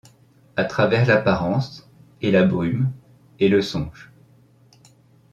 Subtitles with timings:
[0.55, 1.87] À travers l’apparence,
[2.23, 2.91] et la brume,
[3.39, 4.11] et le songe